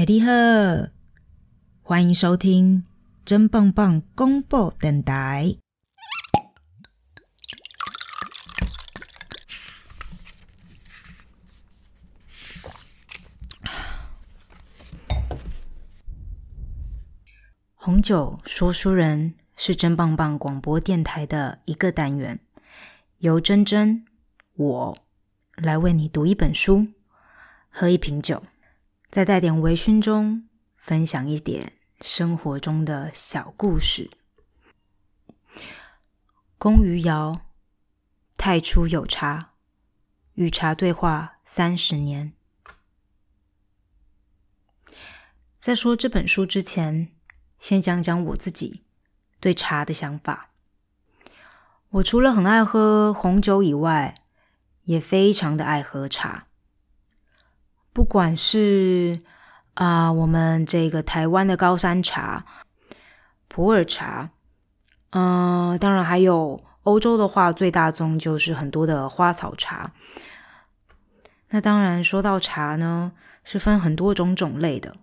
[0.00, 0.32] 哎，你好，
[1.82, 2.86] 欢迎收听
[3.22, 5.56] 真棒棒公布电台。
[17.74, 22.40] 红酒说书人是真棒棒广播电台的一个单元，
[23.18, 24.06] 由真真
[24.54, 24.98] 我
[25.56, 26.86] 来为你读一本书，
[27.68, 28.42] 喝一瓶酒。
[29.10, 34.08] 再带点微醺中，分享一点生活中的小故事。
[36.56, 37.40] 龚于尧，
[38.36, 39.54] 太初有茶，
[40.34, 42.34] 与茶对话三十年。
[45.58, 47.10] 在说这本书之前，
[47.58, 48.84] 先讲讲我自己
[49.40, 50.50] 对茶的想法。
[51.88, 54.14] 我除了很爱喝红酒以外，
[54.84, 56.46] 也非常的爱喝茶。
[57.92, 59.20] 不管是
[59.74, 62.44] 啊，我们这个台湾的高山茶、
[63.48, 64.30] 普洱茶，
[65.10, 69.92] 嗯，当然还有欧洲的话，最大宗就是很多的花草茶。
[71.48, 74.94] 那当然说到茶呢，是分很多种种类的。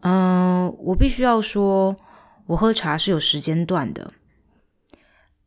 [0.00, 1.94] 嗯，我必须要说，
[2.46, 4.12] 我喝茶是有时间段的，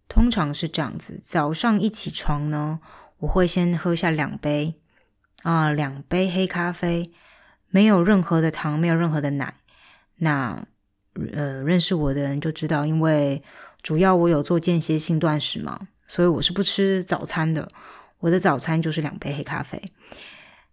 [0.08, 2.80] 通常是这样子：早上一起床呢，
[3.20, 4.76] 我会先喝下两杯。
[5.44, 7.10] 啊，两杯黑咖啡，
[7.70, 9.54] 没有任何的糖，没有任何的奶。
[10.18, 10.66] 那
[11.34, 13.42] 呃，认识我的人就知道，因为
[13.82, 17.70] 主要我有做间歇性断食嘛，所以我是不吃早餐的。
[18.20, 19.82] 我的早餐就是两杯黑咖啡。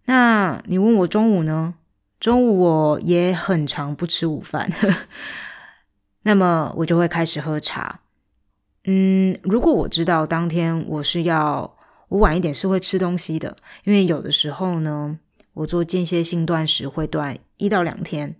[0.05, 1.75] 那你问我中午呢？
[2.19, 4.69] 中午我也很常不吃午饭，
[6.23, 8.01] 那么我就会开始喝茶。
[8.83, 11.76] 嗯，如果我知道当天我是要。
[12.09, 15.19] 我晚一点是会吃东西的，因为有的时候呢，
[15.53, 18.35] 我做间歇性断食会断一到两天，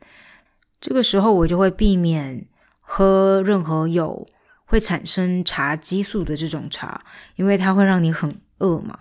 [0.80, 2.48] 这个时候我就会避免
[2.80, 4.26] 喝任何有
[4.66, 7.04] 会产生茶激素的这种茶，
[7.36, 9.00] 因为它会让你很饿嘛。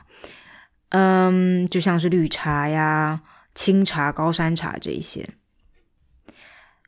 [0.88, 3.22] 嗯，就像是绿茶呀、
[3.54, 5.28] 清茶、高山茶这一些。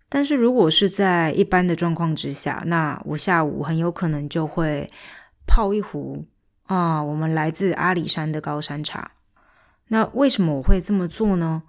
[0.08, 4.88] 但是如果是在一般的状况之下，那我下午很有可能就会
[5.46, 6.24] 泡一壶。
[6.68, 9.10] 啊，我们来自阿里山的高山茶。
[9.88, 11.62] 那为什么我会这么做呢？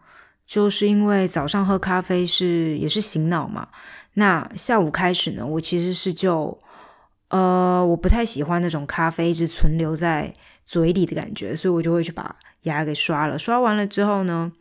[0.46, 3.70] 就是因为早上喝咖啡是也是醒脑嘛。
[4.16, 6.60] 那下午开始呢，我其实是就
[7.30, 10.34] 呃，我不太喜欢那种咖啡一直存留在
[10.66, 13.40] 嘴里的感觉，所以我就会去把牙给刷了。
[13.40, 14.52] 刷完了之后呢，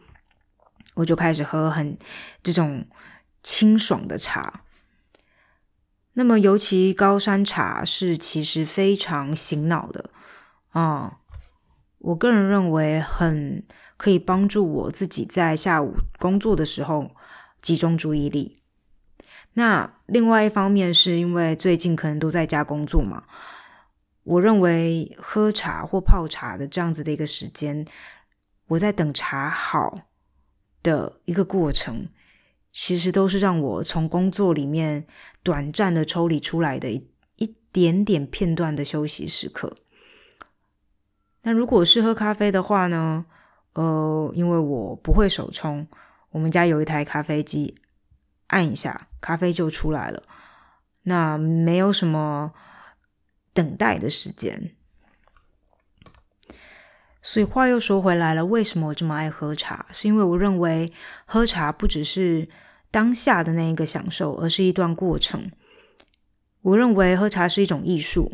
[0.95, 1.99] 我就开始喝很
[2.45, 2.87] 这种
[3.43, 4.61] 清爽的茶。
[6.13, 10.11] 那么尤其高山茶是其实非常醒脑的。
[10.79, 11.19] 啊，
[11.99, 13.67] 我个人认为很
[13.97, 17.11] 可以帮助我自己在下午工作的时候
[17.61, 18.63] 集中注意力。
[19.55, 23.25] 那另外一方面是因为最近可能都在家工作嘛，
[24.23, 27.85] 我认为喝茶或泡茶的这样子的一个时间，
[28.69, 29.93] 我在等茶好
[30.85, 32.09] 的一个过程，
[32.73, 35.09] 其实都是让我从工作里面
[35.43, 39.75] 短暂的抽离出来的一一点点片段的休息时刻。
[41.43, 43.27] 那如果是喝咖啡的话呢？
[43.75, 45.87] 呃，因为我不会手冲，
[46.31, 47.77] 我们家有一台咖啡机，
[48.49, 50.23] 按一下咖啡就出来了。
[51.03, 52.53] 那没有什么
[53.53, 54.73] 等待的时间。
[57.23, 59.87] 所以话又说回来了，为什么我这么爱喝茶？
[59.93, 60.93] 是因为我认为
[61.25, 62.49] 喝茶不只是
[62.91, 65.51] 当下的那一个享受，而是一段过程。
[66.63, 68.33] 我认为喝茶是一种艺术。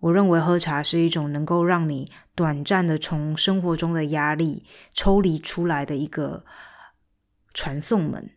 [0.00, 6.44] 我认为喝茶是一种能够让你短暂的从生活中的压力抽离出来的一个
[7.52, 8.30] 传送门。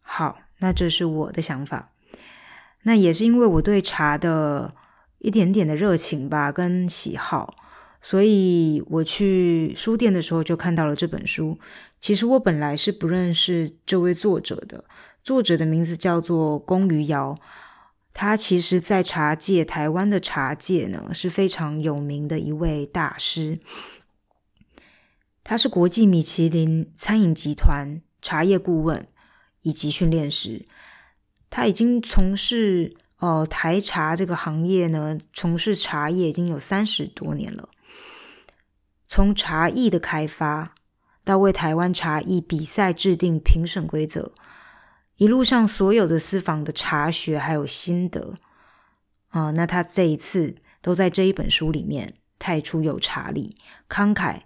[0.00, 1.92] 好，那这是我的想法。
[2.84, 4.74] 那也是因为我对茶的
[5.18, 7.54] 一点点的热情吧，跟喜好，
[8.00, 11.58] 所以我去书店的时候就看到了这本书。
[12.00, 14.84] 其实我本来是不认识这位作者的，
[15.22, 17.34] 作者的名字叫做龚于尧。
[18.20, 23.56] 他其实，在茶界，台湾的茶界呢是非常有名的一位大师。
[25.44, 29.06] 他是国际米其林餐饮集团茶叶顾问
[29.62, 30.66] 以及训练师。
[31.48, 37.68] 他已经从事呃台茶这个行业呢，从事茶叶已经有三十多年了。
[39.06, 40.74] 从茶艺的开发，
[41.22, 44.32] 到为台湾茶艺比赛制定评审规则。
[45.18, 48.34] 一路上所有的私房的茶学还有心得
[49.30, 53.56] 啊，那他这一次都在这一本书里面太出有茶理、
[53.88, 54.42] 慷慨、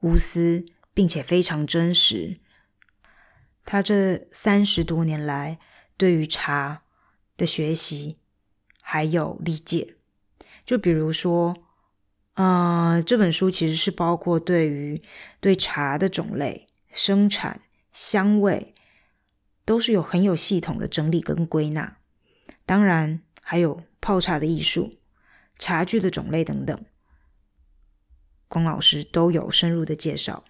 [0.00, 0.64] 无私，
[0.94, 2.38] 并且非常真实。
[3.66, 5.58] 他这三十多年来
[5.98, 6.82] 对于茶
[7.36, 8.16] 的学习
[8.80, 9.96] 还有理解。
[10.64, 11.54] 就比如说，
[12.34, 15.00] 呃，这本书其实是包括对于
[15.40, 17.60] 对茶的种类、生产、
[17.92, 18.74] 香味，
[19.66, 21.98] 都是有很有系统的整理跟归纳。
[22.64, 24.94] 当然，还有泡茶的艺术、
[25.58, 26.84] 茶具的种类等等，
[28.48, 30.44] 龚老师都有深入的介绍。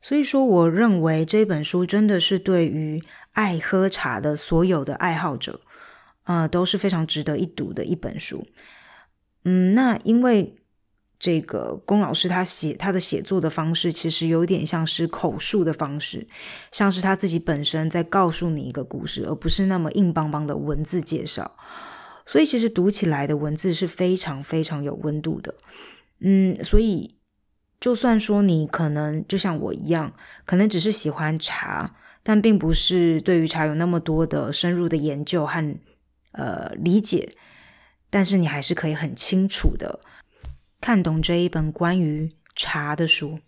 [0.00, 3.02] 所以说，我认为这本书真的是对于
[3.32, 5.60] 爱喝茶的所有的爱好者，
[6.24, 8.46] 呃，都是非常值得一读的一本书。
[9.44, 10.56] 嗯，那因为
[11.18, 16.26] 这个龚老师他写他的写作的方式，其实有点像是口述的方式，
[16.72, 21.56] 像是他自己本身在告诉你一个故事，而不是那么硬邦邦的文字介绍。
[22.26, 25.54] 所以，其实读起来的文字是非常非常有温度的。
[26.20, 27.16] 嗯，所以。
[27.80, 30.12] 就算说你可能就像我一样，
[30.44, 31.94] 可能只是喜欢茶，
[32.24, 35.78] 但并不是对于茶有那么多的深入的研究和
[36.32, 37.28] 呃理解，
[38.10, 40.00] 但是你还是可以很清楚的
[40.80, 43.40] 看懂这一本关于茶的书。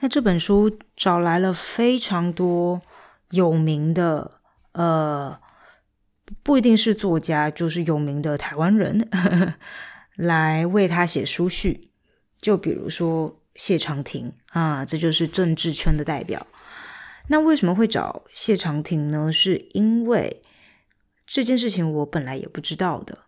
[0.00, 2.80] 那这本书找来了非常多
[3.30, 4.40] 有名的。
[4.72, 5.38] 呃，
[6.42, 9.08] 不一定是作家，就是有名的台湾人
[10.16, 11.90] 来为他写书序。
[12.40, 16.46] 就比如说谢长廷啊，这就是政治圈的代表。
[17.28, 19.32] 那为什么会找谢长廷呢？
[19.32, 20.42] 是因为
[21.26, 23.18] 这件事情我本来也不知道的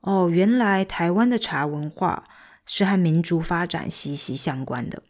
[0.00, 0.28] 哦。
[0.30, 2.24] 原来台湾的茶文化
[2.64, 5.02] 是和民族发展息息相关的。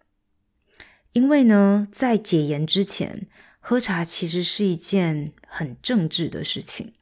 [1.12, 3.28] 因为呢，在解严之前。
[3.64, 6.92] 喝茶其实是一件很政治的事情，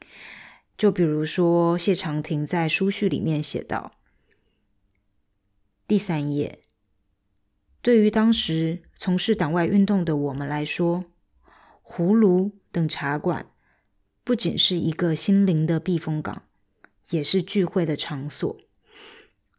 [0.76, 3.90] 就比如说谢长廷在书序里面写道：
[5.86, 6.60] 第三页，
[7.82, 11.04] 对于当时从事党外运动的我们来说，
[11.82, 13.46] 葫芦等茶馆
[14.22, 16.42] 不仅是一个心灵的避风港，
[17.08, 18.56] 也是聚会的场所。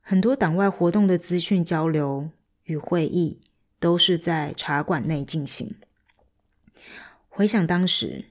[0.02, 2.30] 很多党外活动的资讯交流
[2.66, 3.42] 与会议
[3.80, 5.76] 都是在茶馆内进行。
[7.28, 8.26] 回想当时，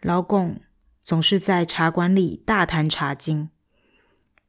[0.00, 0.60] 劳共
[1.04, 3.50] 总是在茶馆里大谈茶经，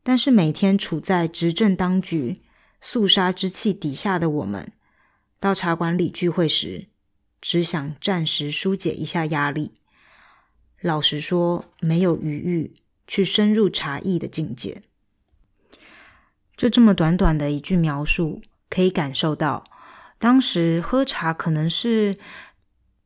[0.02, 2.42] 但是每天处在执政当局
[2.82, 4.72] 肃杀之气底下的我们，
[5.40, 6.88] 到茶馆里聚会时，
[7.42, 9.72] 只想暂时疏解一下压力。
[10.82, 12.74] 老实说，没有余裕
[13.08, 14.82] 去深入茶艺的境界。
[16.56, 19.64] 就这么短短的一句描述，可以感受到
[20.18, 22.18] 当时喝茶可能是。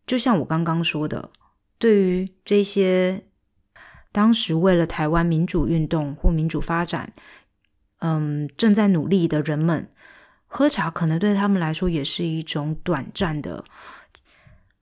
[0.06, 1.32] 就像我刚刚说的，
[1.78, 3.24] 对于这些
[4.12, 7.14] 当时为了台湾民主运动或民主发展，
[8.06, 9.90] 嗯，正在努力的人们，
[10.46, 13.64] 喝茶可能对他们来说也是一种短暂的，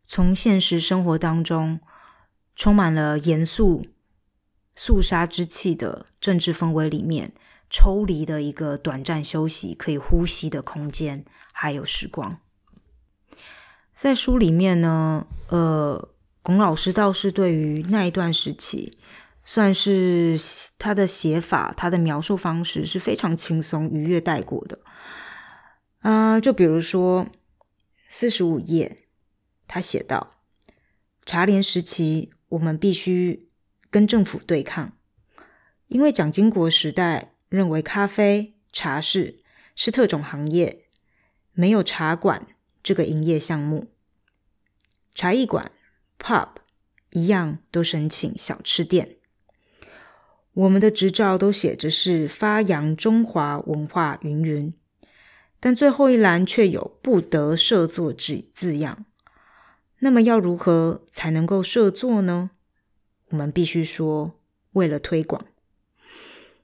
[0.07, 1.79] 从现实生活当中
[2.56, 3.83] 充满了严肃
[4.75, 7.31] 肃杀之气的政治氛围里面
[7.69, 12.39] 抽离的一个短暂休息、可以呼吸的空间，还有时光。
[13.94, 16.09] 在书里面呢，呃，
[16.42, 18.97] 龚老师倒是对于那一段时期，
[19.44, 20.40] 算是
[20.78, 24.80] 他的写法、他的描述方式是非常轻松、愉悦带过的。
[26.00, 27.28] 啊，就比如说
[28.10, 28.98] 四十五页，
[29.68, 30.30] 他写道
[31.26, 33.50] ：“茶联时期，我们必须
[33.90, 34.98] 跟政府对抗，
[35.88, 39.38] 因为蒋经国时代认为咖啡、茶室
[39.76, 40.86] 是特种行业，
[41.54, 42.48] 没有茶馆。”
[42.83, 43.92] 这个营业项目，
[45.14, 45.71] 茶艺馆、
[46.18, 46.50] pub
[47.12, 49.18] 一样都申请小吃店。
[50.54, 54.74] 我们的执照都写着是发扬中华文化云云，
[55.60, 59.06] 但最后一栏却有不得设作字字样。
[60.00, 62.52] 那么要如何才能够设作呢？
[63.30, 64.40] 我们必须说，
[64.74, 65.46] 为了推广。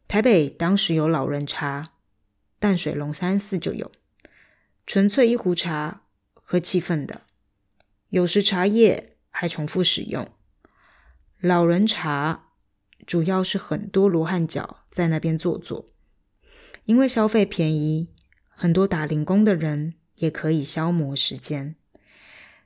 [0.08, 1.92] 台北当时有老人茶，
[2.60, 3.92] 淡水龙山寺就有
[4.86, 6.02] 纯粹一壶茶。
[6.50, 7.24] 喝气氛的，
[8.08, 10.26] 有时茶叶还重复使用。
[11.42, 12.47] 老人茶
[13.06, 15.86] 主要是很多罗汉脚在那边坐坐，
[16.86, 18.10] 因为消费便宜，
[18.50, 21.76] 很多打零工的人也可以消磨时间。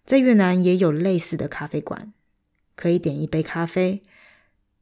[0.06, 2.14] 在越南也有类似的咖啡馆，
[2.76, 4.02] 可以点一杯咖啡，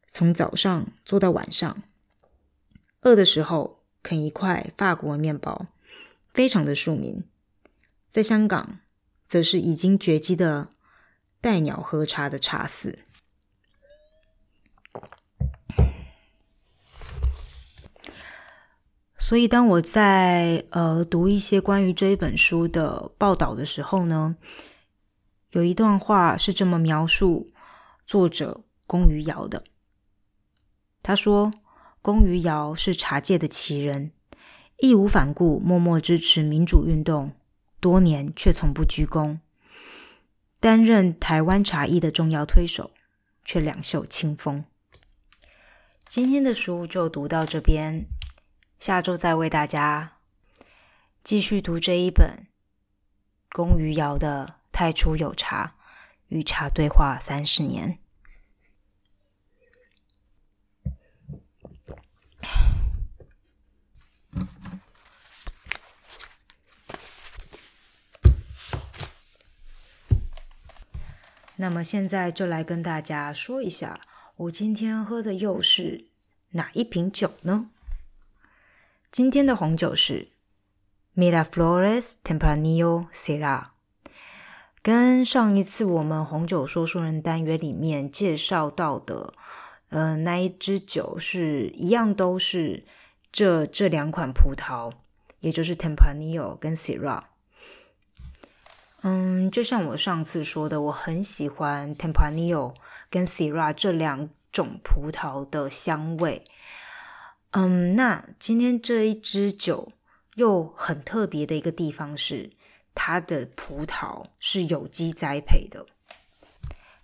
[0.09, 1.83] 从早上坐到晚上，
[3.01, 5.65] 饿的时候啃一块法国面包，
[6.33, 7.23] 非常的庶民。
[8.09, 8.79] 在香港。
[9.29, 10.69] 则是已经绝迹的
[11.39, 13.05] 带鸟喝茶的茶肆。
[19.29, 24.35] 所以，当我在呃读一些关于这一本书的报道的时候呢，
[25.51, 27.45] 有一段话是这么描述
[28.07, 29.63] 作者龚于尧的。
[31.03, 31.53] 他说
[32.01, 34.13] ：“龚于尧是茶界的奇人，
[34.79, 37.33] 义无反顾，默默支持民主运动，
[37.79, 39.37] 多年却从不鞠躬。
[40.59, 42.89] 担任台湾茶艺的重要推手，
[43.45, 44.65] 却两袖清风。”
[46.09, 48.07] 今天的书就读到这边。
[48.79, 50.13] 下周再为大家
[51.21, 52.47] 继续读这一本
[53.51, 55.75] 龚于尧的《太初有茶
[56.29, 57.93] 与茶对话三十年》。
[71.57, 73.99] 那么现在就来跟大家说一下，
[74.37, 76.07] 我今天喝的又是
[76.51, 77.71] 哪一瓶酒呢？
[79.11, 80.27] 今天的红酒是
[81.15, 83.69] Miraflores Tempranillo Syrah，
[84.83, 89.33] 跟上一次我们红酒说书人单元里面介绍到的，
[89.89, 92.83] 呃，那一支酒是一样，都是
[93.31, 94.91] 这这两款葡萄，
[95.39, 97.23] 也就是 Tempranillo 跟 Syrah。
[99.01, 102.75] 嗯，就像我上次说的，我很喜欢 Tempranillo
[103.09, 106.43] 跟 Syrah 这两种葡萄的香味。
[107.51, 109.91] 嗯，那今天这一支酒
[110.35, 112.51] 又很特别的一个地方是，
[112.93, 115.87] 它的葡萄是有机栽培的。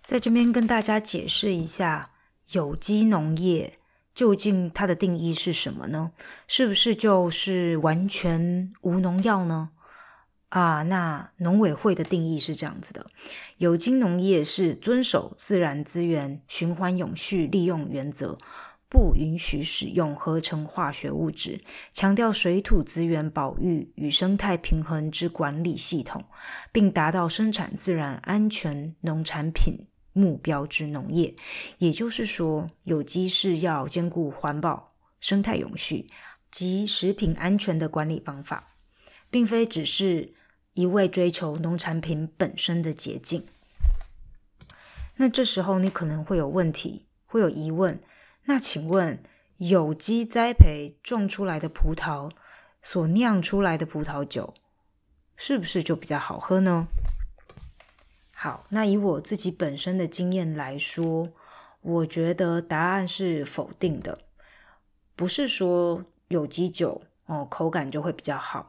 [0.04, 2.12] 在这边跟大家解释一下，
[2.52, 3.74] 有机农业
[4.14, 6.12] 究竟它的定义是什么呢？
[6.46, 9.70] 是不是就是完全无农药呢？
[10.50, 13.10] 啊，那农委会的定义是这样子的：
[13.56, 18.38] 有机农业是遵守自然资源循环永续利用原则。
[18.96, 21.60] 不允许使用合成化学物质，
[21.92, 26.24] 强调水土资源保育与生态平衡之管理系统，
[26.72, 31.34] 并达到生产自然安全农产品目标之农业。
[31.76, 34.88] 也就是说，有机是要兼顾环保、
[35.20, 36.06] 生态永续
[36.50, 38.76] 及食品安全的管理方法，
[39.30, 40.32] 并非只是
[40.72, 43.44] 一味追求农产品本身的捷径。
[45.16, 48.00] 那这时候你可能会有问题，会有疑问。
[48.46, 49.22] 那请问，
[49.58, 52.30] 有机栽培种出来的葡萄
[52.82, 54.54] 所酿出来的葡萄酒，
[55.36, 56.86] 是不是就比较好喝呢？
[58.32, 61.28] 好，那以我自己本身的经验来说，
[61.80, 64.18] 我觉得答案是否定的。
[65.16, 68.66] 不是说有机酒哦口感就会比较好，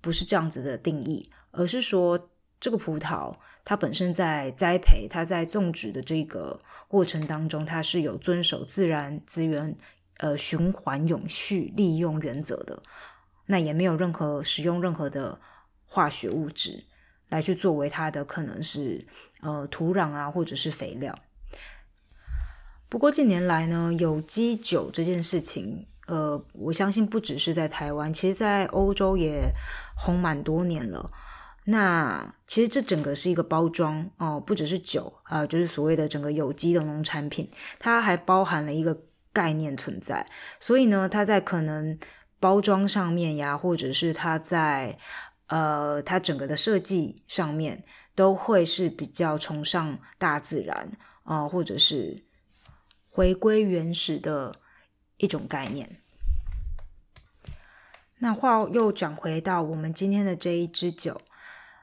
[0.00, 2.30] 不是这样子的定义，而是说
[2.60, 3.32] 这个葡萄
[3.64, 6.58] 它本身在栽培、它在种植的这个。
[6.90, 9.76] 过程当中，它是有遵守自然资源
[10.16, 12.82] 呃循环永续利用原则的，
[13.44, 15.38] 那也没有任何使用任何的
[15.84, 16.82] 化学物质
[17.28, 19.06] 来去作为它的可能是
[19.42, 21.14] 呃土壤啊或者是肥料。
[22.88, 29.52] 不过近年来呢，有机酒这件事情，呃，我相信不只是在台湾，其实在欧洲也
[29.94, 31.10] 红蛮多年了。
[31.70, 39.02] 那其实这整个是一个包装哦，不只是酒啊，就是所谓的整个有机的农产品，它还包含了一个
[39.34, 40.26] 概念存在。
[40.58, 41.98] 所以呢，它在可能
[42.40, 44.98] 包装上面呀，或者是它在
[45.48, 47.84] 呃它整个的设计上面，
[48.14, 50.92] 都会是比较崇尚大自然
[51.24, 52.24] 啊，或者是
[53.10, 54.54] 回归原始的
[55.18, 56.00] 一种概念。
[58.20, 61.20] 那话又讲回到我们今天的这一支酒。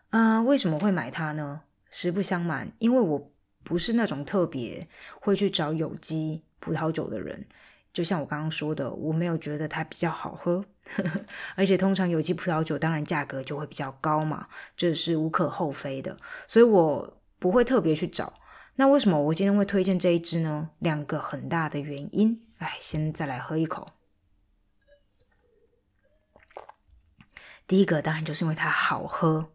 [0.09, 1.61] 啊，为什么会买它呢？
[1.89, 3.31] 实不相瞒，因为我
[3.63, 4.87] 不是那种特别
[5.21, 7.47] 会去找有机葡萄酒的人。
[7.93, 10.61] 就像我刚刚说的，我没有觉得它比较好喝，
[11.55, 18.33] 而且通常有机葡萄酒当然价格就会比较高嘛，这是无可厚非的，所以我不会特别去找。
[18.75, 20.71] 那为什么我今天会推荐这一支呢？
[20.79, 22.45] 两个很大的原因。
[22.57, 23.87] 哎，先再来喝一口。
[27.65, 29.51] 第一个当然就是因为它好喝。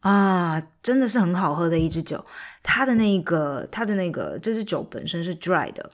[0.00, 2.24] 啊，真的是很好喝的一支酒。
[2.62, 5.90] 它的那个，它的那个，这支酒本身是 dry 的，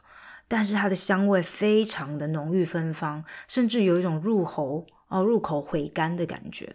[0.46, 6.72] 但是它的香味非常的浓郁芬芳，甚至有一种入喉哦，入口回甘的感觉。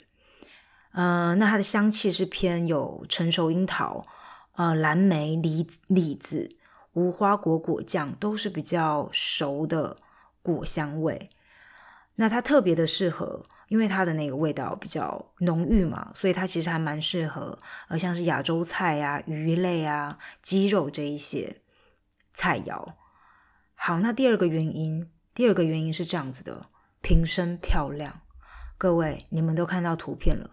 [0.92, 4.04] 呃，那它的香气是偏有成熟樱桃、
[4.58, 6.50] 呃蓝莓、梨李子、
[6.92, 9.96] 无花果果酱，都是比较熟的
[10.42, 11.30] 果香味。
[12.16, 13.42] 那它特别的适合。
[13.72, 21.62] 因为它的那个味道比较浓郁嘛，所以它其实还蛮适合，呃，像是亚洲菜啊、鱼类啊、鸡肉这一些
[22.34, 22.86] 菜肴。
[23.74, 26.66] 好，那第二个原因，第二个原因是这样子的，
[27.02, 28.20] 瓶身漂亮。
[28.78, 30.52] 各位，你们都看到图片了，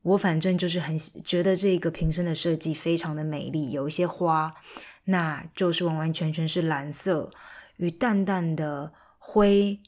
[0.00, 4.54] 我反正就是很觉得这个瓶身的设计非常的美丽，有一些花，
[5.04, 7.28] 那就是完完全全是蓝色
[7.76, 9.78] 与淡淡的灰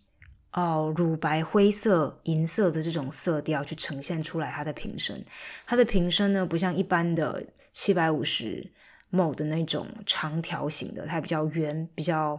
[0.52, 5.24] 哦，乳白灰色、银色的这种色调去呈现出来它的瓶身。
[5.66, 8.70] 它的瓶身呢，不像一般的七百五十。
[9.12, 12.38] 某的那种长条形的，它比较圆，比较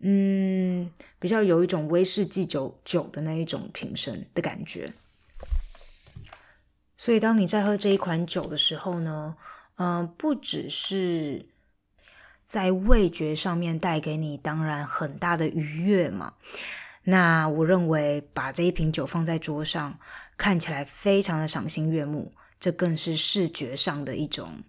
[0.00, 4.92] 嗯，比较有一种威士忌酒酒的那一种瓶身的感觉。
[6.98, 9.34] 所以，当你在喝这一款酒的时候呢，
[9.76, 11.46] 嗯，不只是
[12.44, 16.34] 在味觉上面带给你当然很大的愉悦嘛。
[17.04, 19.98] 那我认为把这一瓶酒放在桌上，
[20.36, 24.62] 看起来非常的赏心悦目，这更是视觉上的一种。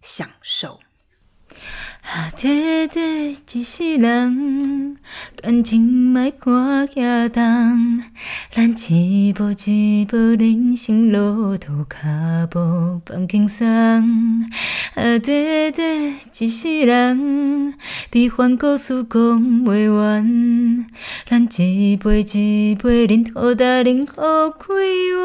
[0.00, 0.80] 享受。
[2.02, 4.98] 啊，短短一世人，
[5.40, 8.02] 感情莫看遐重。
[8.52, 13.64] 咱一步一步人生路途，脚步放轻松。
[14.94, 17.74] 啊，短短一世人，
[18.10, 20.86] 悲欢故事讲不完。
[21.28, 24.76] 咱一杯一杯饮，好大饮好快
[25.16, 25.20] 活。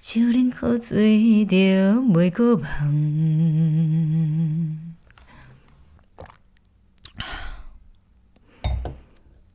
[0.00, 1.56] 酒饮好醉，就
[2.00, 2.82] 袂搁梦。